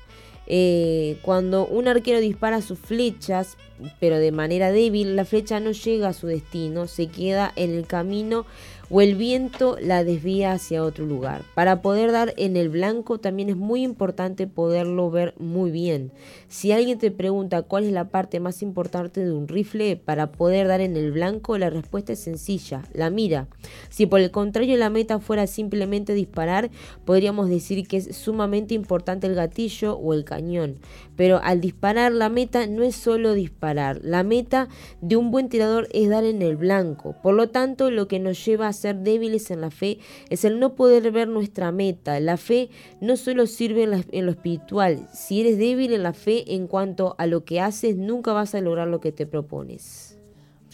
[0.48, 3.58] Eh, cuando un arquero dispara sus flechas,
[4.02, 7.88] pero de manera débil, la flecha no llega a su destino, se queda en el
[7.88, 8.46] camino
[8.90, 11.42] o el viento la desvía hacia otro lugar.
[11.56, 16.12] Para poder dar en el blanco también es muy importante poderlo ver muy bien.
[16.48, 20.68] Si alguien te pregunta cuál es la parte más importante de un rifle para poder
[20.68, 23.48] dar en el blanco, la respuesta es sencilla, la mira.
[23.90, 26.70] Si por el contrario la meta fuera simplemente disparar,
[27.06, 30.78] podríamos decir que es sumamente importante el gatillo o el cañón.
[31.16, 34.68] Pero al disparar la meta no es solo disparar, la meta
[35.02, 37.16] de un buen tirador es dar en el blanco.
[37.24, 40.60] Por lo tanto, lo que nos lleva a ser débiles en la fe es el
[40.60, 42.20] no poder ver nuestra meta.
[42.20, 42.70] La fe
[43.02, 45.08] no solo sirve en, lo espiritual.
[45.14, 48.62] Si eres débil en la fe en cuanto a lo que haces, nunca vas a
[48.62, 50.18] lograr lo que te propones.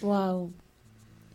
[0.01, 0.51] Wow.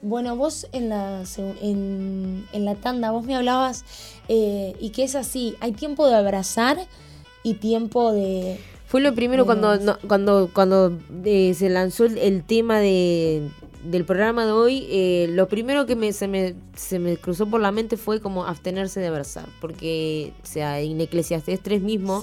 [0.03, 1.25] Bueno, vos en la,
[1.63, 3.85] en, la tanda, vos me hablabas
[4.29, 6.79] eh, y que es así, hay tiempo de abrazar
[7.43, 8.59] y tiempo de...
[8.87, 13.49] Fue lo primero cuando, cuando, cuando eh, se lanzó el tema de,
[13.85, 17.61] del programa de hoy, eh, lo primero que me, se, me, se me cruzó por
[17.61, 22.23] la mente fue como abstenerse de abrazar, porque o sea, en Eclesiastes 3 mismo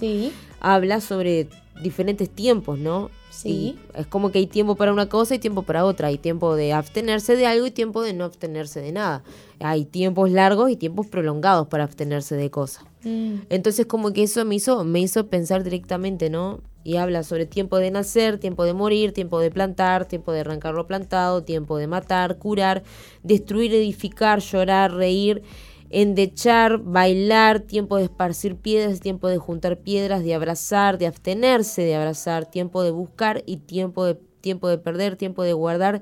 [0.60, 1.49] habla sobre
[1.82, 3.10] diferentes tiempos, ¿no?
[3.30, 3.80] Sí.
[3.95, 6.10] es como que hay tiempo para una cosa y tiempo para otra.
[6.10, 9.23] Hay tiempo de abstenerse de algo y tiempo de no abstenerse de nada.
[9.60, 12.86] Hay tiempos largos y tiempos prolongados para abstenerse de cosas.
[13.04, 13.42] Mm.
[13.50, 16.62] Entonces como que eso me hizo, me hizo pensar directamente, ¿no?
[16.84, 20.74] y habla sobre tiempo de nacer, tiempo de morir, tiempo de plantar, tiempo de arrancar
[20.74, 22.84] lo plantado, tiempo de matar, curar,
[23.24, 25.44] destruir, edificar, llorar, reír,
[25.89, 31.96] endechar, bailar, tiempo de esparcir piedras, tiempo de juntar piedras, de abrazar, de abstenerse de
[31.96, 36.02] abrazar, tiempo de buscar y tiempo de tiempo de perder, tiempo de guardar,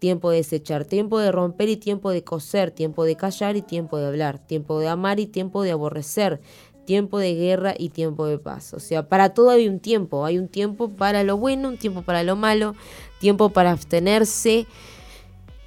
[0.00, 3.98] tiempo de desechar, tiempo de romper y tiempo de coser, tiempo de callar y tiempo
[3.98, 6.40] de hablar, tiempo de amar y tiempo de aborrecer,
[6.86, 8.74] tiempo de guerra y tiempo de paz.
[8.74, 12.02] O sea, para todo hay un tiempo, hay un tiempo para lo bueno, un tiempo
[12.02, 12.74] para lo malo,
[13.20, 14.66] tiempo para abstenerse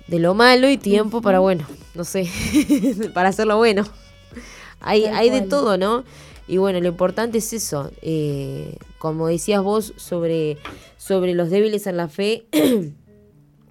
[0.08, 2.28] de lo malo y tiempo para, bueno, no sé,
[3.14, 3.84] para hacer lo bueno.
[4.82, 6.04] Hay, hay de todo, ¿no?
[6.48, 10.58] Y bueno, lo importante es eso, eh, como decías vos sobre,
[10.98, 12.48] sobre los débiles en la fe,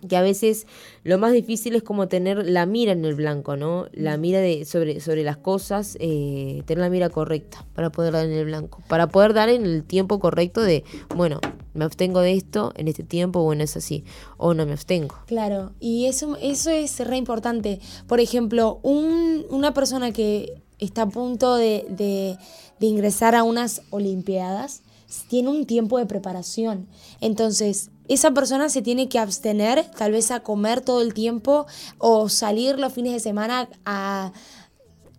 [0.08, 0.66] que a veces
[1.04, 3.86] lo más difícil es como tener la mira en el blanco, ¿no?
[3.92, 8.26] La mira de, sobre, sobre las cosas, eh, tener la mira correcta para poder dar
[8.26, 10.84] en el blanco, para poder dar en el tiempo correcto de,
[11.14, 11.40] bueno,
[11.74, 14.04] me abstengo de esto en este tiempo, bueno, es así,
[14.36, 15.16] o no me abstengo.
[15.26, 17.80] Claro, y eso, eso es re importante.
[18.06, 22.38] Por ejemplo, un, una persona que está a punto de, de,
[22.86, 24.82] ingresar a unas Olimpiadas,
[25.28, 26.88] tiene un tiempo de preparación.
[27.20, 31.66] Entonces, esa persona se tiene que abstener, tal vez a comer todo el tiempo
[31.98, 34.32] o salir los fines de semana a,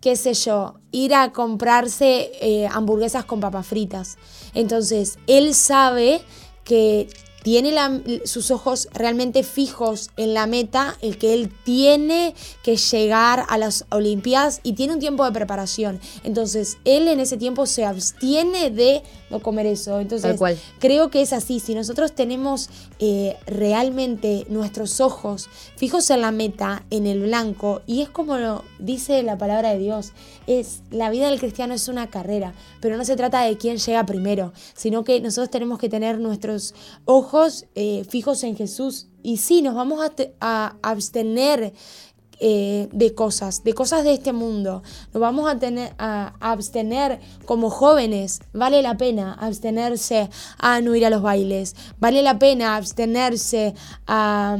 [0.00, 4.16] qué sé yo, ir a comprarse eh, hamburguesas con papas fritas.
[4.54, 6.20] Entonces, él sabe
[6.62, 7.08] que
[7.44, 7.74] tiene
[8.24, 13.84] sus ojos realmente fijos en la meta, el que él tiene que llegar a las
[13.90, 16.00] Olimpiadas y tiene un tiempo de preparación.
[16.24, 20.00] Entonces, él en ese tiempo se abstiene de no comer eso.
[20.00, 20.40] Entonces,
[20.78, 21.60] creo que es así.
[21.60, 28.00] Si nosotros tenemos eh, realmente nuestros ojos fijos en la meta, en el blanco, y
[28.00, 30.12] es como lo dice la palabra de Dios,
[30.46, 34.06] es la vida del cristiano es una carrera, pero no se trata de quién llega
[34.06, 39.08] primero, sino que nosotros tenemos que tener nuestros ojos eh, fijos en Jesús.
[39.22, 40.00] Y sí, nos vamos
[40.40, 41.72] a, abstener
[42.40, 44.82] eh, de cosas, de cosas de este mundo.
[45.14, 48.40] Nos vamos a, tener, a, abstener como jóvenes.
[48.52, 51.74] Vale la pena abstenerse a no ir a los bailes.
[51.98, 53.74] Vale la pena abstenerse
[54.06, 54.58] a...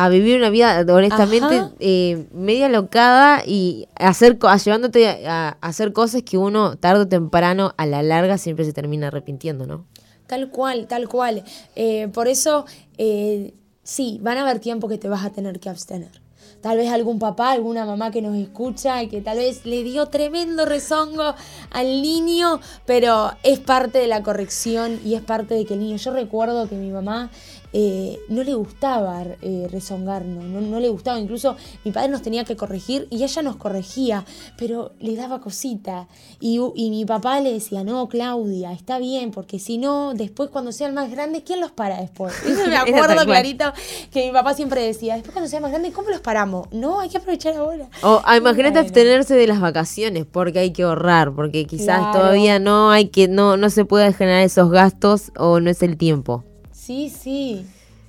[0.00, 6.22] A vivir una vida honestamente eh, media locada y hacer, llevándote a, a hacer cosas
[6.22, 9.86] que uno tarde o temprano a la larga siempre se termina arrepintiendo, ¿no?
[10.28, 11.42] Tal cual, tal cual.
[11.74, 12.66] Eh, por eso,
[12.98, 16.20] eh, sí, van a haber tiempo que te vas a tener que abstener.
[16.60, 20.06] Tal vez algún papá, alguna mamá que nos escucha y que tal vez le dio
[20.06, 21.34] tremendo rezongo
[21.70, 25.96] al niño, pero es parte de la corrección y es parte de que el niño.
[25.96, 27.30] Yo recuerdo que mi mamá
[27.72, 32.56] eh, no le gustaba eh, rezongarnos, no, le gustaba, incluso mi padre nos tenía que
[32.56, 34.24] corregir y ella nos corregía,
[34.56, 36.08] pero le daba cosita.
[36.40, 40.94] Y, mi papá le decía, no, Claudia, está bien, porque si no, después cuando sean
[40.94, 42.34] más grandes, ¿quién los para después?
[42.68, 43.72] me acuerdo clarito
[44.10, 46.68] que mi papá siempre decía, después cuando sean más grandes, ¿cómo los paramos?
[46.72, 47.88] No, hay que aprovechar ahora.
[48.02, 52.90] O ah, imagínate abstenerse de las vacaciones, porque hay que ahorrar, porque quizás todavía no
[52.90, 56.44] hay que, no, no se puede generar esos gastos o no es el tiempo.
[56.88, 57.66] Sí, sí.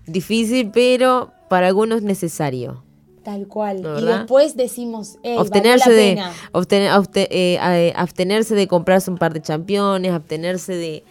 [0.07, 2.81] Difícil, pero para algunos necesario.
[3.25, 3.85] Tal cual.
[3.99, 10.13] Y después decimos, eh, abstenerse de eh, eh, abstenerse de comprarse un par de championes,
[10.13, 11.03] abstenerse de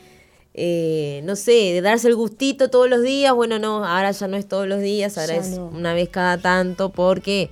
[0.55, 3.35] eh, no sé, de darse el gustito todos los días.
[3.35, 6.89] Bueno, no, ahora ya no es todos los días, ahora es una vez cada tanto,
[6.89, 7.51] porque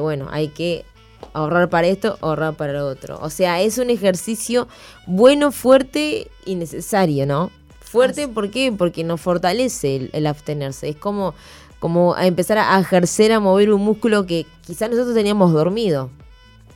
[0.00, 0.86] bueno, hay que
[1.34, 3.18] ahorrar para esto, ahorrar para lo otro.
[3.20, 4.68] O sea, es un ejercicio
[5.06, 7.50] bueno, fuerte y necesario, ¿no?
[7.94, 8.72] Fuerte, ¿por qué?
[8.72, 10.88] Porque nos fortalece el, abstenerse.
[10.88, 11.34] Es como,
[11.78, 16.10] como empezar a ejercer, a mover un músculo que quizás nosotros teníamos dormido.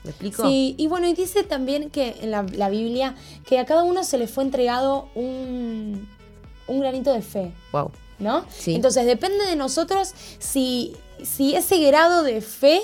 [0.05, 0.47] ¿Me explico?
[0.47, 4.17] Sí, y bueno, y dice también que en la, Biblia que a cada uno se
[4.17, 6.09] le fue entregado un,
[6.69, 7.53] un granito de fe.
[7.73, 7.91] Wow.
[8.19, 8.45] ¿No?
[8.51, 8.75] Sí.
[8.75, 12.81] Entonces depende de nosotros si, si ese grado de fe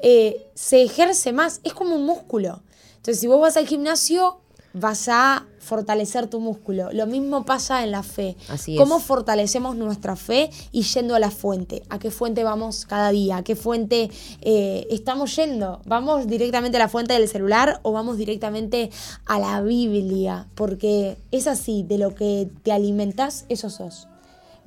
[0.00, 1.60] eh, se ejerce más.
[1.64, 2.62] Es como un músculo.
[2.96, 4.40] Entonces, si vos vas al gimnasio,
[4.74, 6.92] vas a fortalecer tu músculo.
[6.92, 8.36] Lo mismo pasa en la fe.
[8.48, 11.84] Así ¿Cómo fortalecemos nuestra fe y yendo a la fuente?
[11.88, 13.38] ¿A qué fuente vamos cada día?
[13.38, 14.10] ¿A qué fuente
[14.42, 15.80] eh, estamos yendo?
[15.86, 18.90] ¿Vamos directamente a la fuente del celular o vamos directamente
[19.26, 20.48] a la Biblia?
[20.56, 24.08] Porque es así, de lo que te alimentas, eso sos.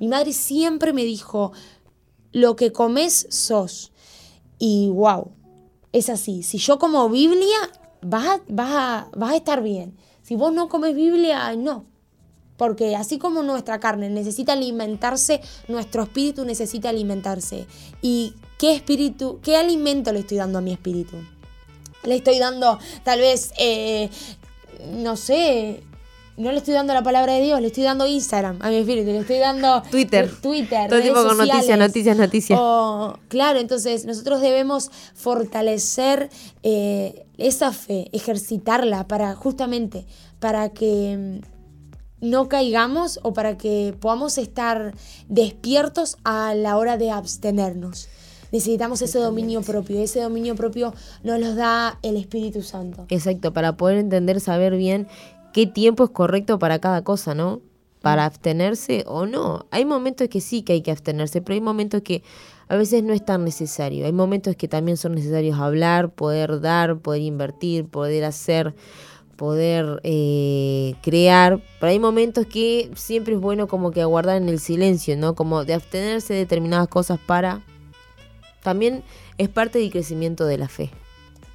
[0.00, 1.52] Mi madre siempre me dijo,
[2.32, 3.92] lo que comes sos.
[4.58, 5.32] Y wow,
[5.92, 6.42] es así.
[6.42, 7.58] Si yo como Biblia,
[8.02, 9.96] vas a, a, estar bien.
[10.22, 11.86] Si vos no comes Biblia, no.
[12.56, 17.66] Porque así como nuestra carne necesita alimentarse, nuestro espíritu necesita alimentarse.
[18.02, 21.16] ¿Y qué espíritu, qué alimento le estoy dando a mi espíritu?
[22.02, 24.10] Le estoy dando tal vez, eh,
[24.90, 25.82] no sé,
[26.38, 29.10] no le estoy dando la palabra de Dios, le estoy dando Instagram a mi espíritu,
[29.10, 30.30] le estoy dando Twitter.
[30.40, 30.88] Twitter.
[30.88, 32.60] Todo tipo con noticias, noticias, noticias.
[33.28, 36.30] claro, entonces nosotros debemos fortalecer
[36.62, 40.06] eh, esa fe, ejercitarla para justamente,
[40.38, 41.40] para que
[42.20, 44.94] no caigamos o para que podamos estar
[45.28, 48.08] despiertos a la hora de abstenernos.
[48.50, 50.02] Necesitamos ese dominio propio.
[50.02, 53.04] Ese dominio propio nos lo da el Espíritu Santo.
[53.10, 55.06] Exacto, para poder entender, saber bien
[55.58, 57.60] qué tiempo es correcto para cada cosa, ¿no?
[58.00, 59.66] Para abstenerse o no.
[59.72, 62.22] Hay momentos que sí que hay que abstenerse, pero hay momentos que
[62.68, 64.06] a veces no es tan necesario.
[64.06, 68.76] Hay momentos que también son necesarios hablar, poder dar, poder invertir, poder hacer,
[69.34, 71.60] poder eh, crear.
[71.80, 75.34] Pero hay momentos que siempre es bueno como que aguardar en el silencio, ¿no?
[75.34, 77.64] Como de abstenerse de determinadas cosas para...
[78.62, 79.02] También
[79.38, 80.92] es parte del crecimiento de la fe.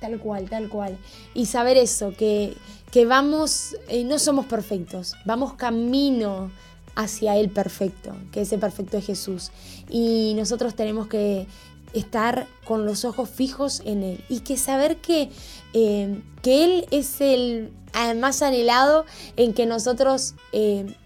[0.04, 0.98] Tal cual, tal cual.
[1.34, 2.58] Y saber eso, que,
[2.92, 6.52] que vamos, eh, no somos perfectos, vamos camino
[6.94, 9.52] hacia el perfecto, que ese perfecto es Jesús.
[9.90, 11.48] Y nosotros tenemos que
[11.94, 15.30] estar con los ojos fijos en Él y que saber que,
[15.74, 17.72] eh, que Él es el
[18.18, 19.06] más anhelado
[19.38, 20.98] en que nosotros eh,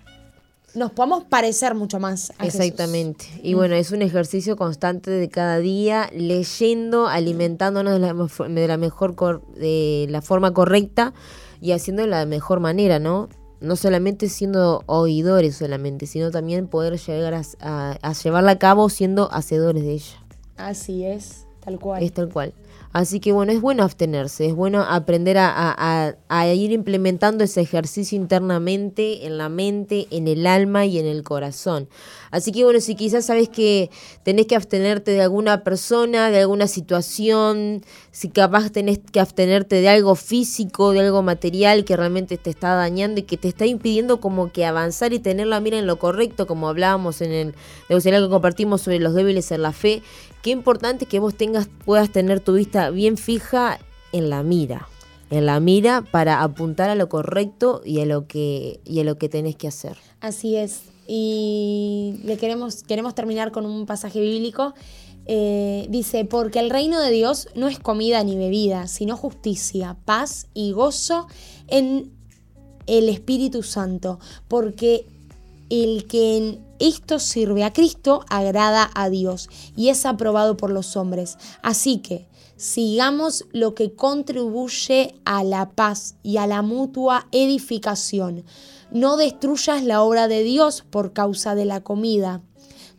[0.77, 3.25] nos podamos parecer mucho más a Exactamente.
[3.43, 8.77] Y bueno, es un ejercicio constante de cada día, leyendo, alimentándonos de la, de la
[8.77, 9.15] mejor
[9.55, 11.13] de la forma correcta
[11.59, 13.29] y haciendo de la mejor manera, ¿no?
[13.59, 19.83] no solamente siendo oidores solamente, sino también poder llegar a, llevarla a cabo siendo hacedores
[19.83, 20.23] de ella.
[20.57, 21.46] Así es,
[22.01, 22.53] Es tal cual.
[22.93, 26.15] Así que bueno, es bueno abstenerse, es bueno aprender a,
[26.55, 31.89] ir implementando ese ejercicio internamente, en la mente, en el alma y en el corazón.
[32.31, 33.89] Así que bueno, si quizás sabes que
[34.23, 39.89] tenés que abstenerte de alguna persona, de alguna situación, si capaz tenés que abstenerte de
[39.89, 44.21] algo físico, de algo material que realmente te está dañando y que te está impidiendo
[44.21, 47.55] como que avanzar y tener la mira en lo correcto, como hablábamos en el
[47.89, 50.01] devocional que compartimos sobre los débiles en la fe,
[50.47, 53.79] qué importante que vos tengas, puedas tener tu vista bien fija
[54.13, 54.87] en la mira.
[55.29, 59.17] En la mira para apuntar a lo correcto y a lo que, y a lo
[59.17, 59.97] que tenés que hacer.
[60.21, 60.83] Así es.
[61.05, 64.73] Y le queremos, queremos terminar con un pasaje bíblico.
[65.25, 70.47] Eh, dice, porque el reino de Dios no es comida ni bebida, sino justicia, paz
[70.53, 71.27] y gozo
[71.67, 72.13] en
[72.85, 75.07] el Espíritu Santo, porque
[75.69, 80.95] el que en esto sirve a Cristo agrada a Dios y es aprobado por los
[80.95, 81.37] hombres.
[81.61, 88.45] Así que sigamos lo que contribuye a la paz y a la mutua edificación.
[88.91, 92.41] No destruyas la obra de Dios por causa de la comida.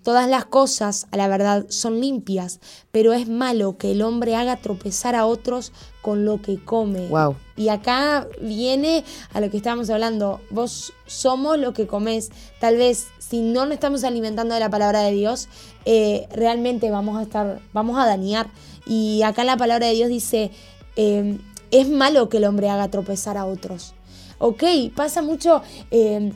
[0.09, 2.61] Todas las cosas, a la verdad, son limpias,
[2.93, 7.09] pero es malo que el hombre haga tropezar a otros con lo que come.
[7.09, 7.37] Wow.
[7.59, 9.05] Y acá viene
[9.35, 10.41] a lo que estábamos hablando.
[10.49, 12.31] Vos somos lo que comes.
[12.59, 15.51] Tal vez si no nos estamos alimentando de la palabra de Dios,
[15.85, 18.49] eh, realmente vamos a estar, vamos a dañar.
[18.87, 20.53] Y acá la palabra de Dios dice,
[20.97, 21.39] eh,
[21.71, 23.93] es malo que el hombre haga tropezar a otros.
[24.39, 24.65] Ok,
[24.97, 25.61] pasa mucho.
[25.91, 26.33] Eh,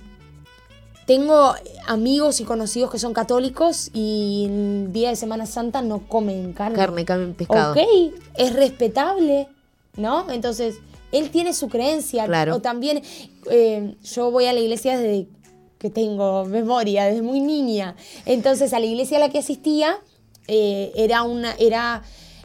[1.07, 1.55] tengo
[1.87, 6.77] amigos y conocidos que son católicos y el día de Semana Santa no comen carne.
[6.77, 7.73] Carne, comen pescado.
[7.73, 7.79] Ok,
[8.37, 9.49] es respetable,
[9.97, 10.31] ¿no?
[10.31, 10.77] Entonces,
[11.11, 12.27] él tiene su creencia.
[12.27, 12.57] Claro.
[12.57, 13.03] O también,
[13.51, 15.29] eh, yo voy a la iglesia desde
[15.79, 17.97] que tengo memoria, desde muy niña.
[18.25, 19.99] Entonces, a la iglesia a la que asistía
[20.47, 21.55] eh, era una...
[21.59, 22.03] Era,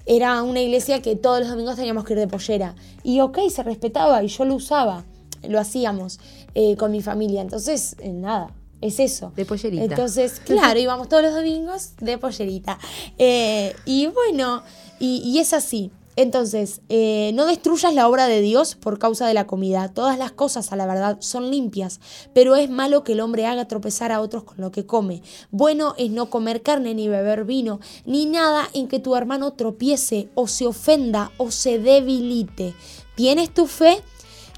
[0.09, 2.75] era una iglesia que todos los domingos teníamos que ir de pollera.
[3.03, 5.03] Y ok, se respetaba y yo lo usaba,
[5.45, 6.21] lo hacíamos.
[6.55, 7.41] Eh, con mi familia.
[7.41, 9.31] Entonces, eh, nada, es eso.
[9.35, 9.83] De pollerita.
[9.83, 12.79] Entonces, claro, íbamos todos los domingos de pollerita.
[13.17, 14.63] Eh, y bueno,
[14.99, 15.91] y, es así.
[16.15, 19.93] Entonces, no destruyas la obra de Dios por causa de la comida.
[19.93, 21.99] Todas las cosas, a la verdad, son limpias,
[22.33, 25.21] pero es malo que el hombre haga tropezar a otros con lo que come.
[25.51, 30.29] Bueno es no comer carne, ni beber vino, ni nada en que tu hermano tropiece
[30.33, 32.73] o se ofenda o se debilite.
[33.13, 34.01] ¿Tienes tu fe?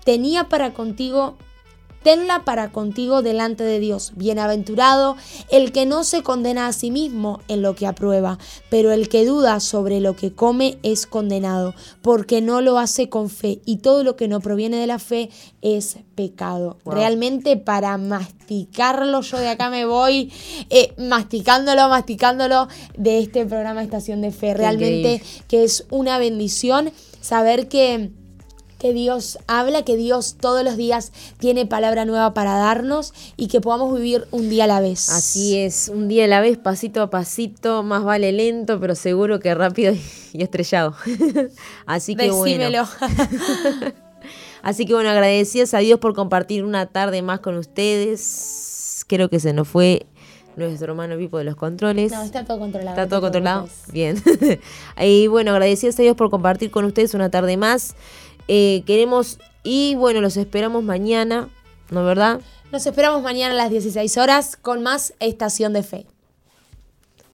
[0.06, 1.36] Tenía para contigo
[2.04, 4.14] tenla para contigo delante de Dios.
[4.16, 5.18] Bienaventurado
[5.50, 8.38] el que no se condena a sí mismo en lo que aprueba,
[8.70, 13.30] pero el que duda sobre lo que come es condenado, porque no lo hace con
[13.30, 15.30] fe, y todo lo que no proviene de la fe
[15.62, 16.78] es pecado.
[16.86, 20.32] Realmente para masticarlo, yo de acá me voy
[20.70, 24.54] eh, masticándolo, masticándolo de este programa Estación de Fe.
[24.54, 26.92] Realmente que es una bendición
[27.22, 28.12] saber que
[28.80, 33.62] que Dios habla, que Dios todos los días tiene palabra nueva para darnos y que
[33.62, 35.10] podamos vivir un día a la vez.
[35.10, 39.40] Así es, un día a la vez, pasito a pasito, más vale lento, pero seguro
[39.40, 39.94] que rápido
[40.34, 40.96] y estrellado.
[41.86, 42.88] Así que Decímelo.
[42.88, 43.94] bueno.
[44.62, 49.06] Así que bueno, agradecidos a Dios por compartir una tarde más con ustedes.
[49.08, 50.06] Creo que se nos fue
[50.56, 52.12] nuestro hermano Pipo de los controles.
[52.12, 52.98] No, está todo controlado.
[52.98, 53.70] Está todo controlado.
[53.92, 54.22] Bien.
[55.02, 57.96] y bueno, agradecidos a Dios por compartir con ustedes una tarde más.
[58.52, 61.50] Eh, queremos, y bueno, los esperamos mañana,
[61.92, 62.42] ¿no verdad?
[62.72, 66.08] Nos esperamos mañana a las 16 horas con más Estación de Fe.